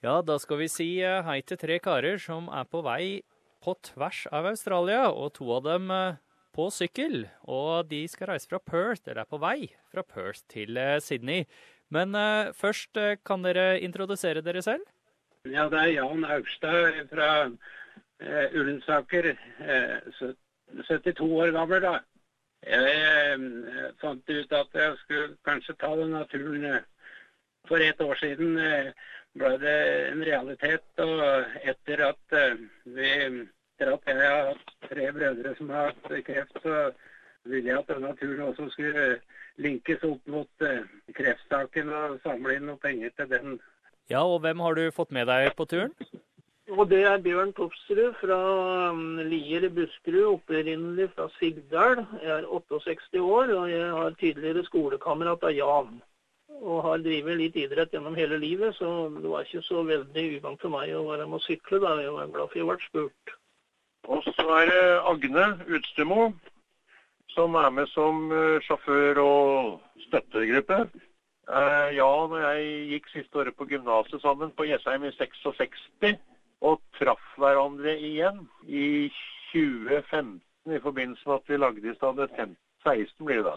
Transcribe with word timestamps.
Ja, 0.00 0.22
da 0.24 0.38
skal 0.40 0.62
vi 0.62 0.66
si 0.72 0.86
eh, 1.04 1.20
hei 1.26 1.42
til 1.44 1.58
tre 1.60 1.76
karer 1.84 2.16
som 2.16 2.46
er 2.56 2.64
på 2.64 2.80
vei 2.86 3.20
på 3.60 3.74
tvers 3.84 4.22
av 4.32 4.46
Australia, 4.48 5.10
og 5.12 5.34
to 5.36 5.50
av 5.52 5.66
dem 5.66 5.90
eh, 5.92 6.16
på 6.56 6.70
sykkel. 6.72 7.26
Og 7.44 7.90
de 7.90 8.06
skal 8.08 8.30
reise 8.30 8.48
fra 8.48 8.62
Perth, 8.64 9.04
eller 9.04 9.26
er 9.26 9.28
på 9.28 9.40
vei 9.42 9.68
fra 9.92 10.00
Perth 10.00 10.46
til 10.48 10.80
eh, 10.80 10.96
Sydney. 11.04 11.44
Men 11.92 12.14
først, 12.54 12.94
kan 13.26 13.42
dere 13.42 13.80
introdusere 13.82 14.44
dere 14.46 14.60
selv? 14.62 14.84
Ja, 15.42 15.64
det 15.68 15.80
er 15.80 15.88
Jan 15.96 16.22
Augstad 16.22 17.00
fra 17.10 17.30
uh, 17.50 18.54
Ullensaker. 18.54 19.32
Uh, 19.58 20.30
72 20.86 21.26
år 21.26 21.50
gammel, 21.56 21.82
da. 21.82 21.96
Jeg 22.62 23.40
fant 23.98 24.30
ut 24.30 24.54
at 24.60 24.78
jeg 24.78 24.94
skulle 25.02 25.34
kanskje 25.48 25.74
ta 25.82 25.90
den 25.98 26.14
naturen 26.14 26.68
for 27.68 27.76
et 27.76 28.00
år 28.00 28.14
siden. 28.14 28.58
Eh, 28.58 28.92
ble 29.38 29.56
det 29.62 29.78
en 30.10 30.24
realitet. 30.26 30.86
Og 31.04 31.22
etter 31.62 32.04
at 32.10 32.36
eh, 32.36 32.62
vi 32.84 33.10
etter 33.80 33.94
at 33.94 34.08
jeg 34.10 34.20
har 34.20 34.48
hatt 34.52 34.72
tre 34.90 35.10
brødre 35.16 35.54
som 35.58 35.70
har 35.72 35.92
hatt 35.92 36.24
kreft, 36.26 36.56
så 36.62 36.90
ville 37.48 37.70
jeg 37.70 37.78
at 37.78 37.92
denne 37.92 38.14
turen 38.20 38.48
også 38.50 38.68
skulle 38.74 39.04
linkes 39.60 40.02
opp 40.04 40.26
mot 40.28 40.66
eh, 40.66 40.82
kreftsaken 41.16 41.92
og 41.92 42.18
samle 42.24 42.56
inn 42.56 42.68
noe 42.68 42.80
penger 42.82 43.14
til 43.16 43.30
den. 43.30 43.60
Ja, 44.10 44.24
og 44.24 44.42
hvem 44.44 44.60
har 44.60 44.76
du 44.76 44.90
fått 44.92 45.14
med 45.14 45.30
deg 45.30 45.54
på 45.56 45.68
turen? 45.70 45.94
Og 46.70 46.86
Det 46.90 47.00
er 47.02 47.18
Bjørn 47.18 47.50
Topsrud 47.56 48.14
fra 48.20 48.36
um, 48.94 49.18
Lier 49.26 49.64
i 49.66 49.70
Buskerud, 49.74 50.36
opprinnelig 50.36 51.08
fra 51.16 51.26
Sigdal. 51.38 52.04
Jeg 52.22 52.30
er 52.30 52.46
68 52.46 53.18
år, 53.18 53.50
og 53.56 53.64
jeg 53.70 53.88
har 53.96 54.14
tidligere 54.20 54.62
skolekamerat 54.68 55.48
av 55.48 55.56
Jan 55.56 55.98
og 56.60 56.82
har 56.84 57.02
drevet 57.04 57.38
litt 57.38 57.56
idrett 57.56 57.94
gjennom 57.94 58.16
hele 58.18 58.38
livet, 58.40 58.76
så 58.76 59.08
det 59.16 59.28
var 59.28 59.46
ikke 59.46 59.62
så 59.64 59.82
veldig 59.88 60.24
uvant 60.36 60.60
for 60.60 60.72
meg 60.74 60.92
å 60.94 61.06
være 61.08 61.26
med 61.26 61.40
å 61.40 61.44
sykle. 61.44 61.80
da. 61.80 61.96
Jeg 62.02 62.14
var 62.16 62.32
glad 62.34 62.50
for 62.52 62.60
jeg 62.60 62.68
ble 62.68 62.78
spurt. 62.86 63.34
Og 64.08 64.24
så 64.24 64.46
er 64.58 64.70
det 64.70 64.82
Agne 65.08 65.46
Utstemo, 65.68 66.30
som 67.34 67.54
er 67.54 67.70
med 67.70 67.88
som 67.94 68.30
eh, 68.32 68.60
sjåfør 68.66 69.22
og 69.22 70.02
støttegruppe. 70.06 70.82
Eh, 71.50 71.96
når 71.96 72.26
og 72.26 72.36
jeg 72.44 72.66
gikk 72.94 73.08
siste 73.14 73.42
året 73.42 73.56
på 73.56 73.68
gymnaset 73.70 74.22
sammen 74.22 74.52
på 74.56 74.68
Jessheim 74.68 75.04
i 75.04 75.12
66, 75.16 76.18
og 76.60 76.80
traff 76.98 77.24
hverandre 77.40 77.96
igjen 77.96 78.44
i 78.68 79.08
2015 79.52 80.40
i 80.70 80.80
forbindelse 80.84 81.24
med 81.26 81.34
at 81.34 81.48
vi 81.48 81.56
lagde 81.56 81.88
i 81.88 81.96
stedet 81.96 82.28
16 82.84 83.26
blir 83.26 83.40
det 83.40 83.48
da. 83.48 83.56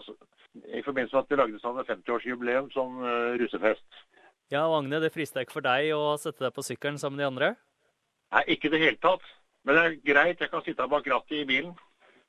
I 0.54 0.82
forbindelse 0.86 1.16
med 1.16 1.24
at 1.24 1.32
vi 1.32 1.38
lagde 1.40 1.60
sånn 1.62 1.80
50-årsjubileum 1.82 2.68
som 2.74 3.00
uh, 3.02 3.34
russefest. 3.40 4.02
Ja, 4.52 4.66
og 4.68 4.82
Agne, 4.82 5.00
det 5.02 5.10
frista 5.14 5.42
ikke 5.42 5.56
for 5.56 5.66
deg 5.66 5.90
å 5.96 6.14
sette 6.20 6.44
deg 6.44 6.54
på 6.54 6.62
sykkelen 6.62 7.00
sammen 7.00 7.18
med 7.18 7.24
de 7.24 7.30
andre? 7.32 7.48
Nei, 8.34 8.44
ikke 8.54 8.68
i 8.68 8.74
det 8.74 8.82
hele 8.82 9.00
tatt. 9.02 9.24
Men 9.64 9.78
det 9.78 9.84
er 9.84 9.96
greit, 10.12 10.42
jeg 10.44 10.52
kan 10.52 10.62
sitte 10.62 10.86
bak 10.92 11.06
rattet 11.10 11.40
i 11.40 11.48
bilen. 11.48 11.72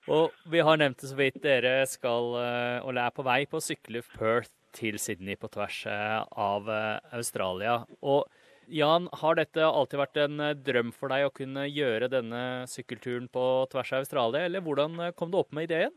Og 0.10 0.34
vi 0.50 0.62
har 0.64 0.80
nevnt 0.80 1.02
det 1.02 1.10
så 1.10 1.18
vidt, 1.18 1.42
dere 1.44 1.74
skal, 1.90 2.32
eh, 2.40 2.78
eller 2.86 3.02
er 3.04 3.14
på 3.14 3.26
vei 3.26 3.42
på 3.50 3.60
å 3.60 3.66
sykle 3.66 4.04
Perth 4.14 4.54
til 4.78 4.98
Sydney 5.02 5.36
på 5.40 5.50
tvers 5.52 5.82
eh, 5.90 6.22
av 6.46 6.70
Australia. 7.18 7.82
Og 8.06 8.24
Jan, 8.72 9.10
har 9.22 9.38
dette 9.38 9.66
alltid 9.66 10.00
vært 10.00 10.22
en 10.24 10.46
drøm 10.66 10.94
for 10.96 11.12
deg 11.14 11.28
å 11.28 11.34
kunne 11.34 11.68
gjøre 11.68 12.10
denne 12.10 12.42
sykkelturen 12.70 13.28
på 13.34 13.44
tvers 13.74 13.92
av 13.94 14.06
Australia, 14.06 14.46
eller 14.48 14.64
hvordan 14.66 15.12
kom 15.20 15.34
du 15.34 15.42
opp 15.42 15.52
med 15.54 15.68
ideen? 15.68 15.94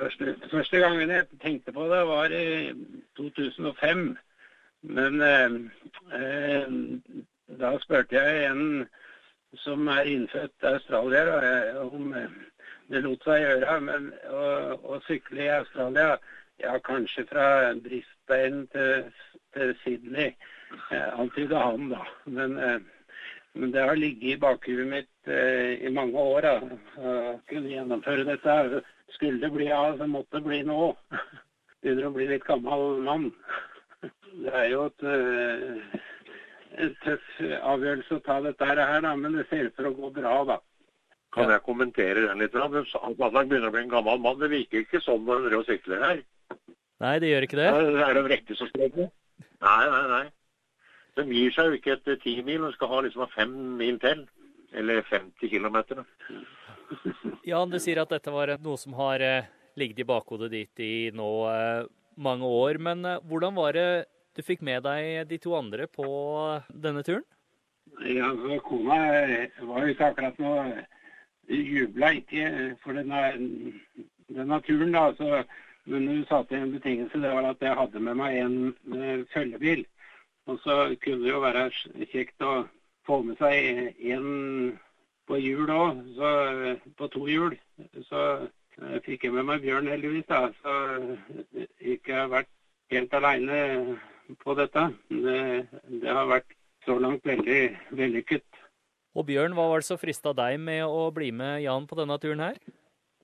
Første, 0.00 0.34
første 0.50 0.78
gangen 0.80 1.10
jeg 1.12 1.26
tenkte 1.42 1.72
på 1.76 1.84
det, 1.90 2.00
var 2.08 2.32
i 2.32 2.72
2005. 3.16 4.16
Men 4.82 5.20
eh, 5.20 5.56
eh, 6.16 6.70
da 7.60 7.72
spurte 7.82 8.16
jeg 8.16 8.46
en 8.48 8.86
som 9.60 9.88
er 9.92 10.08
innfødt 10.08 10.64
australier, 10.70 11.32
om 11.82 12.14
eh, 12.16 12.38
det 12.90 13.02
lot 13.04 13.26
seg 13.26 13.42
gjøre 13.42 13.74
men, 13.84 14.06
å, 14.30 14.44
å 14.94 15.00
sykle 15.04 15.44
i 15.44 15.50
Australia. 15.58 16.14
Ja, 16.60 16.78
kanskje 16.84 17.26
fra 17.28 17.44
Brisbane 17.84 18.66
til, 18.72 19.04
til 19.56 19.74
Sydney, 19.82 20.32
eh, 20.92 21.10
antyda 21.20 21.60
han 21.66 21.92
da. 21.92 22.06
Men, 22.24 22.56
eh, 22.56 22.80
men, 23.52 23.72
det 23.74 23.84
har 23.84 24.00
ligget 24.00 24.36
i 24.36 24.40
bakhuet 24.40 24.88
mitt 24.88 25.28
eh, 25.28 25.76
i 25.84 25.92
mange 25.92 26.20
år 26.20 26.48
da, 26.48 26.56
å 27.00 27.14
kunne 27.52 27.72
gjennomføre 27.72 28.26
dette. 28.28 28.82
Skulle 29.14 29.40
det 29.42 29.50
bli 29.54 29.68
av, 29.74 29.98
så 29.98 30.06
måtte 30.06 30.38
det 30.38 30.46
bli 30.46 30.62
nå. 30.66 30.94
Begynner 31.82 32.08
å 32.08 32.14
bli 32.14 32.28
litt 32.30 32.46
gammel 32.48 33.02
mann. 33.06 33.30
Det 34.30 34.52
er 34.54 34.68
jo 34.70 34.86
et, 34.86 35.04
en 36.80 36.92
tøff 37.02 37.30
avgjørelse 37.42 38.16
å 38.16 38.24
ta 38.24 38.38
dette 38.44 38.68
her, 38.68 38.78
da, 39.02 39.14
men 39.18 39.34
det 39.34 39.48
ser 39.50 39.66
ut 39.66 39.74
for 39.76 39.88
å 39.90 39.96
gå 39.96 40.10
bra, 40.20 40.34
da. 40.48 40.56
Kan 41.34 41.50
jeg 41.50 41.62
kommentere 41.66 42.26
den 42.26 42.42
litt? 42.42 42.54
Han 42.54 42.72
begynner 42.74 43.68
å 43.68 43.74
bli 43.74 43.82
en 43.84 43.92
gammel 43.92 44.22
mann. 44.22 44.38
Det 44.40 44.50
virker 44.50 44.82
ikke 44.82 45.02
sånn 45.04 45.22
når 45.26 45.40
han 45.40 45.46
driver 45.46 45.62
og 45.62 45.68
sykler 45.68 46.04
her. 46.06 46.22
Nei, 47.00 47.14
det 47.22 47.30
gjør 47.30 47.46
ikke 47.46 47.60
det. 47.60 47.68
Det 47.96 48.06
er 48.06 48.18
de 48.18 48.24
rekke 48.32 48.56
som 48.58 48.70
streker. 48.70 49.10
Nei, 49.62 49.82
nei, 49.92 50.04
nei. 50.10 50.24
De 51.18 51.26
gir 51.30 51.54
seg 51.54 51.68
jo 51.68 51.78
ikke 51.78 51.94
etter 51.96 52.18
ti 52.22 52.34
mil, 52.46 52.64
de 52.64 52.72
skal 52.74 52.90
ha 52.92 53.02
liksom 53.06 53.30
fem 53.34 53.54
mil 53.78 54.00
til. 54.02 54.24
Eller 54.78 55.02
50 55.06 55.50
km. 55.50 55.78
Jan, 57.46 57.70
du 57.70 57.78
sier 57.80 58.00
at 58.02 58.12
dette 58.12 58.32
var 58.32 58.52
noe 58.62 58.78
som 58.80 58.94
har 58.98 59.22
eh, 59.24 59.48
ligget 59.78 60.02
i 60.02 60.08
bakhodet 60.08 60.50
ditt 60.52 60.82
i 60.82 61.10
nå 61.14 61.30
eh, 61.50 61.84
mange 62.20 62.46
år. 62.46 62.80
Men 62.82 63.04
eh, 63.06 63.20
hvordan 63.30 63.56
var 63.56 63.76
det 63.76 63.88
du 64.36 64.42
fikk 64.46 64.64
med 64.66 64.84
deg 64.86 65.28
de 65.30 65.40
to 65.42 65.54
andre 65.58 65.88
på 65.90 66.06
denne 66.70 67.04
turen? 67.06 67.26
Ja, 68.06 68.30
Kona 68.64 69.00
var 69.66 69.84
jo 69.84 69.92
ikke 69.92 70.10
akkurat 70.12 70.38
noe 70.40 70.84
Jubla 71.50 72.12
ikke 72.14 72.44
for 72.84 72.94
denne, 72.94 73.72
denne 74.30 74.60
turen, 74.62 74.92
da. 74.94 75.08
Så, 75.18 75.40
men 75.90 76.06
hun 76.06 76.20
satte 76.28 76.54
en 76.54 76.76
betingelse, 76.76 77.18
det 77.18 77.32
var 77.34 77.48
at 77.48 77.64
jeg 77.64 77.74
hadde 77.74 78.02
med 78.06 78.20
meg 78.20 78.36
en 78.38 79.24
følgebil. 79.32 79.82
Og 80.46 80.60
så 80.62 80.76
kunne 81.02 81.24
det 81.24 81.32
jo 81.32 81.42
være 81.42 81.64
kjekt 82.12 82.46
å 82.46 82.60
få 83.08 83.18
med 83.26 83.40
seg 83.42 83.98
en 84.14 84.78
på 85.30 85.38
hjul 85.38 85.70
òg, 85.70 86.00
på 86.98 87.08
to 87.14 87.26
hjul. 87.30 87.54
Så 88.08 88.22
jeg 88.80 89.02
fikk 89.06 89.26
jeg 89.28 89.36
med 89.36 89.46
meg 89.46 89.62
Bjørn, 89.62 89.90
heldigvis. 89.90 90.26
da, 90.28 90.48
Så 90.62 91.66
ikke 91.78 92.16
har 92.16 92.32
vært 92.32 92.50
helt 92.90 93.14
aleine 93.14 93.60
på 94.42 94.56
dette. 94.58 94.88
Det, 95.10 95.38
det, 95.86 96.10
har 96.10 96.26
vært 96.30 96.56
så 96.86 96.98
langt 96.98 97.26
veldig 97.26 97.62
vellykket. 97.94 98.46
Og 99.14 99.26
Bjørn, 99.26 99.54
hva 99.54 99.68
var 99.70 99.82
det 99.82 99.90
som 99.90 99.98
frista 99.98 100.34
deg 100.34 100.58
med 100.62 100.84
å 100.86 101.10
bli 101.14 101.30
med 101.34 101.62
Jan 101.64 101.86
på 101.90 101.98
denne 101.98 102.18
turen 102.22 102.42
her? 102.46 102.60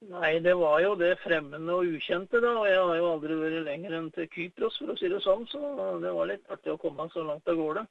Nei, 0.07 0.37
det 0.45 0.53
var 0.59 0.81
jo 0.85 0.95
det 0.99 1.15
fremmede 1.23 1.73
og 1.73 1.95
ukjente, 1.97 2.39
da. 2.43 2.53
Og 2.61 2.67
jeg 2.69 2.79
har 2.79 2.99
jo 3.01 3.13
aldri 3.15 3.39
vært 3.41 3.63
lenger 3.67 3.95
enn 3.99 4.11
til 4.15 4.29
Kypros, 4.31 4.77
for 4.79 4.93
å 4.93 4.99
si 4.99 5.11
det 5.11 5.23
sånn. 5.25 5.47
Så 5.51 5.61
det 6.03 6.13
var 6.15 6.31
litt 6.31 6.53
artig 6.53 6.75
å 6.75 6.81
komme 6.81 7.09
så 7.15 7.25
langt 7.27 7.49
av 7.49 7.59
gårde. 7.59 7.87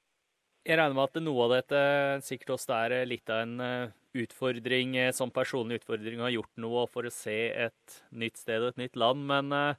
Jeg 0.65 0.79
regner 0.79 0.95
med 0.97 1.11
at 1.11 1.21
noe 1.21 1.43
av 1.45 1.51
dette 1.53 1.79
sikkert 2.25 2.55
også 2.55 2.73
er 2.73 2.93
litt 3.05 3.29
av 3.29 3.43
en 3.43 3.59
eh, 3.61 3.91
utfordring, 4.17 4.95
eh, 4.97 5.11
som 5.13 5.29
personlig 5.29 5.83
utfordring, 5.83 6.23
har 6.25 6.31
gjort 6.33 6.63
noe 6.63 6.87
for 6.89 7.05
å 7.05 7.11
se 7.13 7.35
et 7.67 7.97
nytt 8.09 8.39
sted 8.41 8.63
og 8.63 8.71
et 8.71 8.81
nytt 8.81 8.97
land. 8.97 9.27
Men 9.29 9.53
eh, 9.53 9.77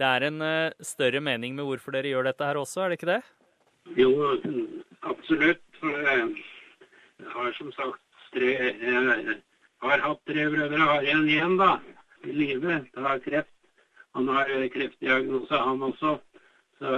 det 0.00 0.08
er 0.08 0.24
en 0.30 0.46
større 0.80 1.20
mening 1.20 1.52
med 1.56 1.68
hvorfor 1.68 1.92
dere 1.92 2.08
gjør 2.14 2.30
dette 2.30 2.48
her 2.48 2.56
også, 2.56 2.80
er 2.80 2.94
det 2.94 2.96
ikke 2.96 3.10
det? 3.10 3.18
Jo, 4.00 4.08
absolutt. 5.04 5.60
For 5.76 6.08
jeg 6.08 7.28
har 7.34 7.52
som 7.58 7.68
sagt 7.76 8.00
tre 8.32 8.54
Jeg 8.56 9.40
har 9.84 10.04
hatt 10.06 10.22
tre 10.30 10.46
brødre, 10.54 10.80
har 10.80 11.10
en 11.12 11.28
igjen 11.28 11.58
da, 11.60 11.74
i 12.24 12.32
live. 12.32 12.78
Det 12.88 13.04
har 13.04 13.20
kreft. 13.24 13.52
Han 14.16 14.32
har 14.32 14.48
kreftdiagnose, 14.72 15.60
han 15.60 15.84
også. 15.90 16.16
Så 16.80 16.96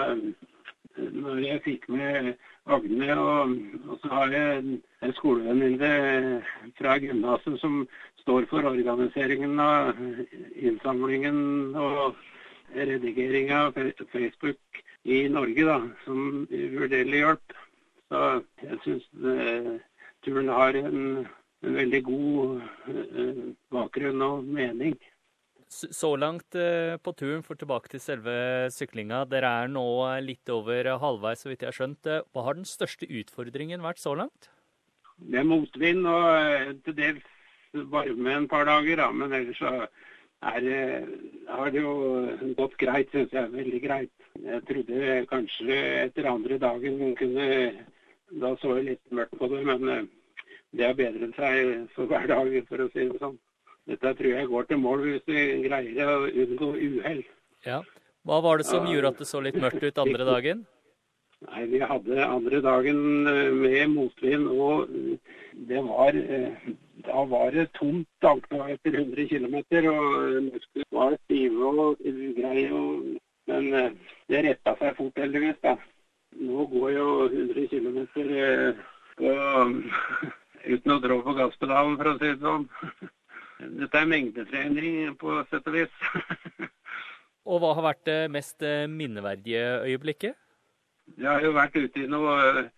når 0.99 1.43
jeg 1.43 1.65
fikk 1.67 1.91
med 1.91 2.37
Agne, 2.69 3.15
og, 3.17 3.55
og 3.89 3.99
så 4.03 4.11
har 4.13 4.33
jeg 4.35 4.79
en 5.03 5.15
skolevenninne 5.17 6.43
fra 6.79 6.99
gymnaset 7.01 7.57
som 7.63 7.81
står 8.21 8.45
for 8.51 8.69
organiseringen 8.69 9.57
av 9.63 9.97
innsamlingen 10.57 11.77
og 11.81 12.19
redigering 12.77 13.53
av 13.57 13.79
Facebook 14.13 14.83
i 15.09 15.23
Norge, 15.33 15.65
da, 15.65 15.79
som 16.05 16.45
uvurderlig 16.51 17.23
hjelp. 17.23 17.57
Så 18.09 18.25
jeg 18.65 18.81
syns 18.85 19.09
turen 20.25 20.51
har 20.53 20.77
en, 20.77 21.05
en 21.65 21.79
veldig 21.81 22.03
god 22.05 22.61
uh, 22.89 23.45
bakgrunn 23.73 24.25
og 24.25 24.45
mening. 24.45 24.97
Så 25.69 26.15
langt 26.17 26.57
eh, 26.57 26.97
på 26.97 27.13
turen, 27.13 27.43
for 27.45 27.59
tilbake 27.61 27.91
til 27.93 28.01
selve 28.01 28.35
syklinga. 28.73 29.27
Dere 29.29 29.51
er 29.65 29.69
nå 29.69 29.85
litt 30.25 30.49
over 30.49 30.87
halvveis, 31.03 31.43
så 31.45 31.51
vidt 31.51 31.61
jeg 31.61 31.69
har 31.69 31.77
skjønt. 31.77 32.09
Eh, 32.09 32.23
hva 32.33 32.45
har 32.47 32.57
den 32.57 32.69
største 32.69 33.05
utfordringen 33.05 33.85
vært 33.85 34.01
så 34.01 34.15
langt? 34.17 34.49
Det 35.19 35.43
er 35.43 35.49
motvind 35.49 36.09
og 36.09 36.29
eh, 36.39 36.71
til 36.87 36.97
dels 36.97 37.27
varme 37.93 38.33
en 38.33 38.49
par 38.49 38.65
dager, 38.65 39.03
da. 39.03 39.11
Men 39.13 39.35
ellers 39.37 39.61
så 39.61 39.75
er, 40.49 40.71
har 41.53 41.75
det 41.75 41.83
jo 41.83 41.93
gått 42.57 42.79
greit, 42.81 43.13
syns 43.13 43.35
jeg. 43.37 43.53
Veldig 43.53 43.81
greit. 43.85 44.15
Jeg 44.41 44.65
trodde 44.71 45.19
kanskje 45.29 45.83
etter 46.07 46.31
andre 46.31 46.61
dagen 46.63 47.17
kunne 47.19 47.49
Da 48.39 48.51
så 48.61 48.75
jeg 48.77 48.85
litt 48.85 49.13
mørkt 49.17 49.37
på 49.41 49.49
det, 49.53 49.63
men 49.65 50.09
det 50.77 50.85
har 50.85 50.97
bedret 50.97 51.37
seg 51.37 51.89
for 51.95 52.09
hver 52.09 52.27
dag, 52.29 52.57
for 52.69 52.85
å 52.85 52.89
si 52.93 53.05
det 53.09 53.21
sånn. 53.21 53.39
Dette 53.89 54.15
tror 54.19 54.35
jeg 54.35 54.49
går 54.51 54.67
til 54.69 54.81
mål 54.83 55.05
hvis 55.07 55.23
vi 55.29 55.45
greier 55.65 56.11
å 56.13 56.27
unngå 56.29 56.73
uhell. 56.77 57.23
Ja. 57.67 57.79
Hva 58.29 58.43
var 58.45 58.61
det 58.61 58.67
som 58.69 58.89
gjorde 58.89 59.15
at 59.15 59.23
det 59.23 59.29
så 59.31 59.41
litt 59.41 59.57
mørkt 59.57 59.85
ut 59.85 60.03
andre 60.03 60.27
dagen? 60.29 60.67
Nei, 61.47 61.63
Vi 61.71 61.79
hadde 61.81 62.27
andre 62.27 62.61
dagen 62.61 62.99
eh, 63.31 63.53
med 63.55 63.95
motvind, 63.95 64.49
og 64.51 64.91
det 65.71 65.81
var 65.87 66.13
Da 67.07 67.25
var 67.31 67.55
det 67.55 67.69
tomt 67.79 68.09
dagsnå 68.21 68.67
etter 68.75 68.99
100 68.99 69.29
km. 69.31 69.57
Og 69.95 70.51
musklene 70.51 70.91
var 70.99 71.17
stive 71.25 71.71
og 71.71 72.03
greie. 72.37 72.69
Og, 72.75 73.17
men 73.49 73.71
det 74.29 74.43
retta 74.45 74.75
seg 74.81 74.97
fort, 74.99 75.17
heldigvis. 75.17 75.61
da. 75.63 75.77
Nå 76.37 76.67
går 76.75 76.91
jo 76.99 77.07
100 77.31 77.69
km 77.71 77.99
uten 80.75 80.93
å 80.93 80.99
trå 81.01 81.21
på 81.25 81.37
gasspedalen, 81.39 81.97
for 81.97 82.11
å 82.13 82.19
si 82.19 82.29
det 82.35 82.43
sånn. 82.43 82.69
Dette 83.59 83.99
er 83.99 84.11
mengdetrening 84.11 85.15
på 85.19 85.39
sett 85.51 85.67
og 85.67 85.75
vis. 85.75 86.03
og 87.51 87.63
hva 87.63 87.75
har 87.75 87.89
vært 87.91 88.05
det 88.07 88.19
mest 88.31 88.63
minneverdige 88.93 89.65
øyeblikket? 89.89 90.37
Jeg 91.17 91.29
har 91.29 91.43
jo 91.43 91.55
vært 91.57 91.79
ute 91.79 92.05
i 92.05 92.11
noe 92.11 92.69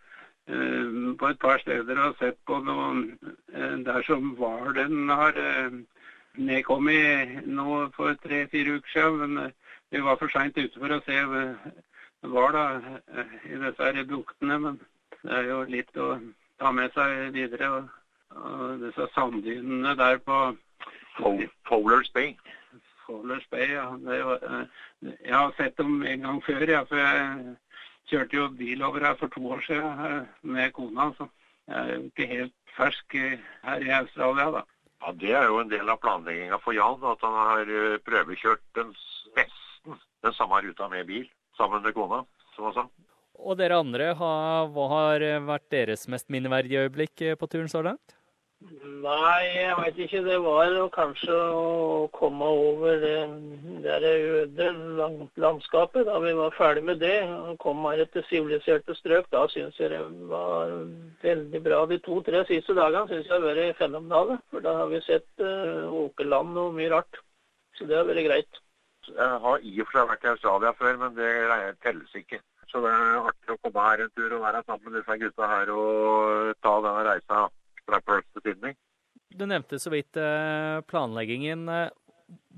på 1.21 1.29
et 1.29 1.39
par 1.43 1.61
steder 1.63 1.99
og 2.03 2.17
sett 2.19 2.39
på 2.49 2.59
noen 2.65 3.19
der 3.85 4.03
som 4.07 4.33
hvalen 4.39 5.11
har 5.11 5.37
nedkommet 6.39 7.47
nå 7.47 7.91
for 7.97 8.17
tre-fire 8.25 8.79
uker 8.79 8.95
siden. 8.95 9.35
Men 9.35 9.53
vi 9.91 10.03
var 10.07 10.17
for 10.17 10.33
seint 10.33 10.59
ute 10.59 10.79
for 10.79 10.95
å 10.95 11.01
se 11.07 11.21
hval 12.33 12.59
i 13.51 13.61
disse 13.65 14.05
buktene. 14.09 14.59
Men 14.59 14.81
det 15.23 15.37
er 15.39 15.49
jo 15.51 15.63
litt 15.69 15.97
å 15.97 16.11
ta 16.61 16.73
med 16.73 16.95
seg 16.97 17.31
videre. 17.37 17.71
Og, 17.77 17.97
og 18.41 18.85
disse 18.85 19.09
sanddynene 19.15 19.97
der 19.99 20.21
på 20.25 20.41
Fowlers 21.17 22.11
Bay. 22.15 22.37
Fowlers 23.07 23.47
Bay, 23.51 23.73
ja. 23.75 23.89
Var, 23.91 24.67
jeg 25.03 25.35
har 25.35 25.53
sett 25.57 25.77
dem 25.77 26.03
en 26.07 26.27
gang 26.27 26.41
før, 26.47 26.67
ja, 26.69 26.85
for 26.89 27.01
jeg 27.01 27.57
kjørte 28.11 28.37
jo 28.37 28.49
bil 28.59 28.83
over 28.87 29.07
her 29.07 29.17
for 29.21 29.33
to 29.35 29.43
år 29.51 29.65
siden 29.67 30.29
med 30.43 30.73
kona. 30.77 31.11
Så 31.19 31.29
jeg 31.71 31.81
er 31.81 31.95
jo 31.95 32.05
ikke 32.11 32.29
helt 32.31 32.55
fersk 32.77 33.17
her 33.17 33.87
i 33.87 33.91
Australia, 34.01 34.51
da. 34.59 34.65
Ja, 35.01 35.13
Det 35.17 35.33
er 35.33 35.47
jo 35.49 35.61
en 35.63 35.71
del 35.73 35.89
av 35.89 36.01
planlegginga 36.03 36.59
for 36.61 36.77
Jan, 36.77 37.01
at 37.09 37.23
han 37.25 37.37
har 37.39 38.01
prøvekjørt 38.05 38.63
den 38.77 38.93
nesten 39.37 40.01
den 40.21 40.35
samme 40.37 40.61
ruta 40.61 40.89
med 40.93 41.07
bil 41.09 41.29
sammen 41.57 41.83
med 41.83 41.95
kona, 41.97 42.25
som 42.55 42.69
han 42.69 42.77
sa. 42.77 42.87
Og 43.41 43.57
dere 43.57 43.79
andre, 43.81 44.11
hva 44.19 44.87
har 44.93 45.25
vært 45.49 45.71
deres 45.73 46.05
mest 46.13 46.29
minneverdige 46.29 46.85
øyeblikk 46.85 47.23
på 47.41 47.49
turen 47.49 47.71
så 47.73 47.81
langt? 47.87 48.20
Nei, 48.61 49.45
jeg 49.57 49.77
veit 49.79 49.99
ikke. 50.05 50.21
Det 50.27 50.37
var 50.45 50.75
kanskje 50.93 51.33
å 51.33 52.09
komme 52.13 52.45
over 52.45 52.99
det, 53.01 54.11
øde 54.11 54.67
landskapet. 55.41 56.05
Da 56.05 56.19
vi 56.21 56.35
var 56.37 56.53
ferdig 56.59 56.83
med 56.85 57.01
det 57.01 57.15
og 57.25 57.57
kom 57.63 57.81
her 57.89 58.05
til 58.13 58.27
siviliserte 58.29 58.95
strøk, 58.99 59.31
da 59.33 59.47
syns 59.49 59.81
jeg 59.81 59.95
det 59.95 60.03
var 60.29 60.75
veldig 61.25 61.63
bra. 61.65 61.79
De 61.89 61.99
to-tre 62.05 62.43
siste 62.51 62.77
dagene 62.77 63.09
syns 63.09 63.31
jeg 63.31 63.39
har 63.39 63.47
vært 63.47 63.81
fenomenale. 63.81 64.37
For 64.53 64.67
da 64.67 64.77
har 64.83 64.91
vi 64.93 65.01
sett 65.07 65.31
uh, 65.41 65.89
åkerland 66.05 66.61
og 66.61 66.77
mye 66.77 66.91
rart. 66.93 67.23
Så 67.79 67.89
det 67.89 67.97
har 67.97 68.09
vært 68.11 68.29
greit. 68.29 68.61
Jeg 69.09 69.39
har 69.47 69.65
i 69.65 69.73
og 69.81 69.89
for 69.89 69.97
seg 69.97 70.11
vært 70.13 70.27
i 70.27 70.33
Australia 70.35 70.75
før, 70.77 71.01
men 71.01 71.17
det 71.17 71.33
telles 71.81 72.13
ikke. 72.21 72.43
Så 72.71 72.85
det 72.85 72.93
er 72.93 73.25
artig 73.25 73.57
å 73.57 73.59
komme 73.65 73.87
her 73.89 74.05
en 74.05 74.13
tur 74.13 74.37
og 74.37 74.45
være 74.45 74.61
sammen 74.67 74.93
med 74.93 75.01
disse 75.01 75.17
gutta 75.25 75.49
her 75.49 75.73
og 75.75 76.53
ta 76.63 76.77
denne 76.85 77.07
reisa 77.09 77.49
fra 77.91 78.01
Perth 78.05 78.45
til 78.45 78.77
Du 79.31 79.47
nevnte 79.47 79.79
så 79.79 79.93
vidt 79.93 80.19
planleggingen. 80.91 81.67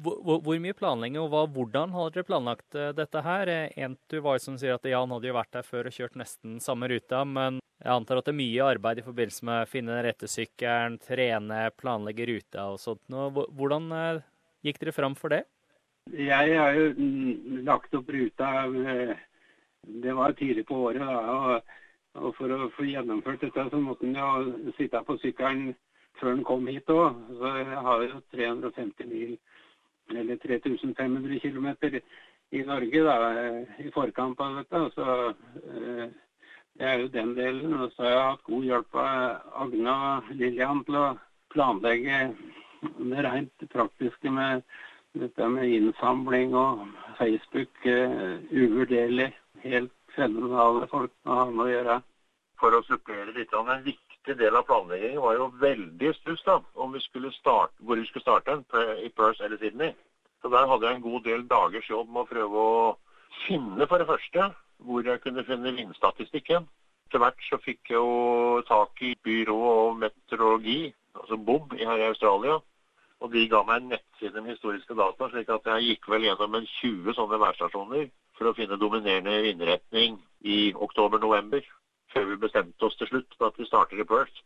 Hvor, 0.05 0.41
hvor 0.45 0.59
mye 0.61 0.77
planlegging 0.77 1.19
og 1.23 1.31
hva, 1.33 1.47
hvordan 1.49 1.95
har 1.97 2.13
dere 2.13 2.29
planlagt 2.29 2.77
dette 2.97 3.23
her? 3.25 3.49
En 3.81 3.97
tur 4.09 4.25
var 4.27 4.37
jo 4.37 4.45
som 4.45 4.59
sier 4.61 4.77
at 4.77 4.89
Jan 4.89 5.13
hadde 5.15 5.31
jo 5.31 5.37
vært 5.37 5.55
der 5.57 5.65
før 5.65 5.89
og 5.89 5.97
kjørt 5.97 6.19
nesten 6.21 6.59
samme 6.61 6.91
ruta, 6.93 7.23
men 7.25 7.63
jeg 7.79 7.93
antar 7.95 8.21
at 8.21 8.29
det 8.29 8.35
er 8.35 8.41
mye 8.41 8.69
arbeid 8.75 9.01
i 9.01 9.07
forbindelse 9.07 9.49
med 9.49 9.65
å 9.65 9.71
finne 9.71 9.97
den 9.97 10.05
rette 10.07 10.29
sykkelen, 10.29 11.01
trene, 11.03 11.65
planlegge 11.81 12.29
ruta 12.29 12.69
og 12.75 12.81
sånt. 12.83 13.05
Hvordan 13.09 13.89
gikk 14.67 14.81
dere 14.83 14.97
fram 14.97 15.17
for 15.19 15.33
det? 15.33 15.45
Jeg 16.13 16.57
har 16.59 16.77
jo 16.77 16.89
lagt 17.65 17.95
opp 17.97 18.09
ruta 18.13 18.53
det 19.83 20.13
var 20.13 20.33
tidlig 20.33 20.67
på 20.67 20.77
året. 20.87 21.01
da, 21.01 21.19
og, 21.33 21.79
og 22.15 22.35
For 22.37 22.53
å 22.53 22.69
få 22.77 22.85
gjennomført 22.85 23.41
dette, 23.41 23.65
så 23.71 23.79
måtte 23.81 24.07
han 24.07 24.17
jo 24.17 24.73
sitte 24.77 25.01
på 25.07 25.17
sykkelen 25.23 25.73
før 26.21 26.35
han 26.35 26.45
kom 26.45 26.67
hit 26.69 26.91
òg. 26.93 27.17
Så 27.39 27.53
jeg 27.57 27.85
har 27.87 28.05
jo 28.05 28.21
350 28.35 29.09
mil, 29.09 29.33
eller 30.13 30.41
3500 30.43 31.41
km 31.41 31.71
i 32.53 32.65
Norge 32.69 33.05
da, 33.07 33.17
i 33.81 33.91
forkant 33.95 34.41
av 34.45 34.61
dette. 34.61 34.83
Så 34.97 35.07
det 36.77 36.89
er 36.89 37.01
jo 37.01 37.13
den 37.17 37.35
delen. 37.39 37.75
Og 37.81 37.93
så 37.97 38.05
har 38.05 38.15
jeg 38.15 38.31
hatt 38.31 38.49
god 38.51 38.69
hjelp 38.69 39.01
av 39.07 39.61
Agna 39.65 39.99
og 40.19 40.33
Lillian 40.37 40.85
til 40.89 41.01
å 41.01 41.07
planlegge 41.53 42.23
det 42.83 43.25
rent 43.25 43.69
praktiske 43.73 44.31
med 44.33 44.67
dette 45.17 45.49
med 45.49 45.73
innsamling 45.79 46.55
og 46.57 46.87
Facebook. 47.19 47.73
uvurderlig 47.85 49.33
helt 49.65 50.02
fenomenale 50.17 50.87
folk 50.91 51.13
å 51.27 51.37
ha 51.39 51.45
med 51.51 51.67
å 51.67 51.71
gjøre. 51.71 51.99
For 52.63 52.77
å 52.77 52.85
supplere 52.87 53.35
litt, 53.35 53.53
En 53.53 53.83
viktig 53.83 54.37
del 54.39 54.57
av 54.57 54.67
planleggingen 54.69 55.23
var 55.23 55.35
jo 55.35 55.53
veldig 55.59 56.15
stuss 56.15 56.43
da, 56.47 56.61
om 56.75 56.93
vi 56.93 57.01
skulle 57.01 57.33
starte, 57.33 57.75
hvor 57.81 57.97
vi 57.97 58.07
skulle 58.07 58.23
starte 58.23 58.63
i 59.03 59.09
Perth 59.09 59.43
eller 59.43 59.59
Sydney. 59.59 59.95
Så 60.43 60.49
Der 60.49 60.67
hadde 60.67 60.87
jeg 60.87 60.97
en 60.97 61.03
god 61.03 61.25
del 61.25 61.49
dagers 61.49 61.91
jobb 61.91 62.09
med 62.09 62.23
å 62.23 62.31
prøve 62.31 62.57
å 62.57 62.97
finne, 63.47 63.87
for 63.87 63.99
det 63.99 64.07
første, 64.07 64.53
hvor 64.79 65.03
jeg 65.03 65.21
kunne 65.21 65.45
finne 65.45 65.75
vindstatistikken. 65.75 66.69
Etter 67.07 67.19
hvert 67.19 67.43
så 67.49 67.59
fikk 67.59 67.91
jeg 67.91 67.99
jo 67.99 68.63
tak 68.69 69.03
i 69.03 69.15
byrå 69.23 69.59
og 69.59 69.99
meteorologi, 69.99 70.95
altså 71.15 71.37
BOB, 71.37 71.75
her 71.79 71.99
i 71.99 72.11
Australia. 72.11 72.61
Og 73.21 73.31
de 73.31 73.47
ga 73.49 73.63
meg 73.63 73.83
en 73.83 73.93
nettside 73.95 74.41
med 74.41 74.55
historiske 74.55 74.95
data, 74.95 75.29
slik 75.31 75.51
at 75.51 75.67
jeg 75.67 75.89
gikk 75.91 76.09
vel 76.09 76.27
gjennom 76.27 76.55
en 76.59 76.67
20 76.81 77.15
sånne 77.19 77.39
værstasjoner 77.43 78.09
for 78.39 78.51
å 78.51 78.55
finne 78.57 78.79
dominerende 78.81 79.43
vindretning 79.45 80.19
i 80.43 80.73
oktober-november, 80.75 81.63
før 82.13 82.29
vi 82.31 82.41
bestemte 82.43 82.89
oss 82.89 82.97
til 83.01 83.11
slutt 83.11 83.39
på 83.39 83.49
at 83.49 83.59
vi 83.61 83.69
starter 83.69 84.01
i 84.01 84.09
Perth. 84.09 84.43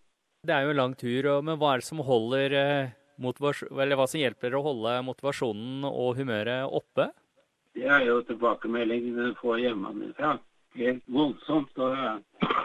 Det 0.47 0.55
er 0.55 0.67
jo 0.67 0.75
en 0.75 0.81
lang 0.81 0.95
tur, 0.99 1.31
men 1.43 1.59
hva 1.59 1.75
er 1.75 1.83
det 1.83 1.89
som 1.89 2.03
holder 2.07 2.57
eller 3.17 3.97
hva 3.97 4.07
som 4.07 4.21
hjelper 4.21 4.55
å 4.55 4.65
holde 4.67 4.99
motivasjonen 5.07 5.87
og 5.89 6.19
humøret 6.19 6.69
oppe? 6.69 7.09
Det 7.77 7.89
er 7.89 8.07
jo 8.09 8.21
tilbakemeldingene 8.29 9.31
du 9.31 9.41
får 9.41 9.59
hjemmefra. 9.65 10.37
Helt 10.77 11.03
voldsomt. 11.09 11.73
Og 11.81 11.97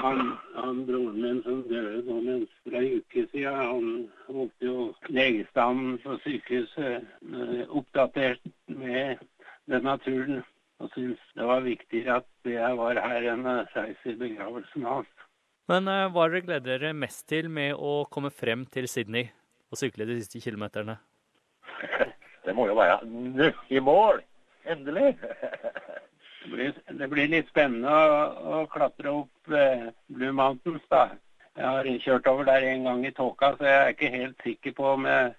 han, 0.04 0.22
han 0.56 0.86
broren 0.88 1.20
min 1.24 1.42
som 1.46 1.62
døde 1.68 2.04
nå 2.08 2.20
mens 2.26 2.54
for 2.64 2.78
ei 2.80 2.98
uke 3.00 3.26
siden, 3.32 3.56
han 3.56 3.90
holdt 4.28 4.68
jo 4.68 4.90
legestanden 5.08 5.98
på 6.04 6.18
sykehuset 6.26 7.68
oppdatert 7.72 8.44
med 8.68 9.24
den 9.72 9.88
naturen 9.88 10.44
og 10.82 10.90
syntes 10.96 11.22
det 11.38 11.48
var 11.48 11.66
viktigere 11.66 12.18
at 12.22 12.50
jeg 12.50 12.78
var 12.80 13.00
her 13.06 13.28
enn 13.34 13.46
å 13.48 13.60
reise 13.76 14.14
i 14.14 14.18
begravelsen 14.18 14.88
hans. 14.90 15.12
Men 15.70 15.86
hva 15.86 16.26
er 16.26 16.34
dere 16.34 16.46
gleder 16.48 16.82
dere 16.82 16.98
mest 16.98 17.28
til 17.30 17.48
med 17.54 17.78
å 17.78 18.02
komme 18.12 18.34
frem 18.34 18.66
til 18.74 18.90
Sydney 18.92 19.30
og 19.72 19.80
sykle 19.80 20.08
de 20.10 20.18
siste 20.20 20.42
kilometerne? 20.44 20.98
Det 22.46 22.56
må 22.58 22.66
jo 22.68 22.76
være 22.76 23.06
nå 23.06 23.52
i 23.70 23.80
mål! 23.80 24.24
Endelig! 24.70 25.14
det, 26.42 26.50
blir, 26.50 26.74
det 27.00 27.10
blir, 27.10 27.30
litt 27.30 27.50
spennende 27.50 27.92
å, 27.92 28.16
å 28.62 28.62
klatre 28.72 29.14
opp 29.14 29.54
eh, 29.54 29.90
Blue 30.10 30.34
Mountains, 30.34 30.84
da. 30.90 31.12
Jeg 31.58 31.68
har 31.68 31.90
kjørt 32.06 32.30
over 32.32 32.48
der 32.48 32.66
en 32.66 32.88
gang 32.88 33.06
i 33.06 33.14
tåka, 33.14 33.54
så 33.58 33.68
jeg 33.68 33.78
er 33.78 33.94
ikke 33.94 34.12
helt 34.14 34.46
sikker 34.46 34.76
på 34.78 34.88
om 34.96 35.08
jeg, 35.10 35.34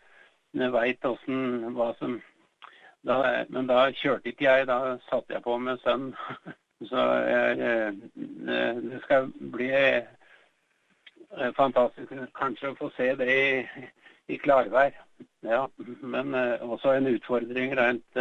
jeg 0.61 0.75
veit 0.75 1.06
hva 1.08 1.88
som 1.99 2.18
da, 3.06 3.44
men 3.50 3.68
da 3.71 3.87
kjørte 3.99 4.32
ikke 4.32 4.47
jeg, 4.47 4.66
da 4.71 4.97
satte 5.09 5.35
jeg 5.37 5.44
på 5.44 5.56
med 5.59 5.80
sønn. 5.85 6.12
Så 6.90 6.99
jeg, 6.99 7.92
det 8.18 8.99
skal 9.04 9.28
bli 9.54 9.71
fantastisk 11.54 12.11
kanskje 12.35 12.73
å 12.73 12.78
få 12.80 12.88
se 12.97 13.12
det 13.21 13.28
i, 13.30 13.85
i 14.35 14.38
klarvær. 14.42 14.97
Ja, 15.47 15.68
men 16.02 16.35
også 16.35 16.97
en 16.97 17.06
utfordring 17.12 17.76
rent 17.78 18.18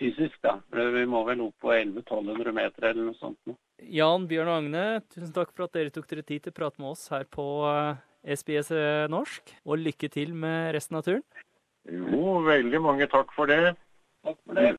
fysisk, 0.00 0.40
da. 0.42 0.56
Vi 0.74 1.04
må 1.06 1.22
vel 1.28 1.44
opp 1.44 1.54
på 1.62 1.70
1100-1200 1.70 2.56
meter 2.56 2.88
eller 2.90 3.12
noe 3.12 3.18
sånt. 3.20 3.54
Jan, 3.78 4.26
Bjørn 4.30 4.50
og 4.50 4.58
Agne, 4.58 4.84
tusen 5.12 5.32
takk 5.34 5.54
for 5.54 5.68
at 5.68 5.78
dere 5.78 5.94
tok 5.94 6.10
dere 6.10 6.26
tid 6.26 6.44
til 6.44 6.54
å 6.54 6.58
prate 6.58 6.82
med 6.82 6.92
oss 6.94 7.06
her 7.14 7.26
på 7.30 7.46
SBS 8.24 8.72
norsk. 9.12 9.54
Og 9.64 9.82
lykke 9.82 10.10
til 10.12 10.34
med 10.34 10.72
resten 10.76 10.98
av 10.98 11.06
turen. 11.06 11.24
Jo, 11.84 12.40
veldig 12.46 12.80
mange 12.80 13.08
takk 13.12 13.32
for 13.36 13.50
det. 13.50 13.74
Takk 14.24 14.38
for 14.46 14.54
det. 14.54 14.72